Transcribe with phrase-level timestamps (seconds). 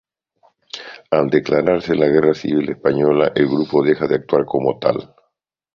[1.11, 5.13] Al declararse la Guerra Civil Española el grupo deja de actuar como tal.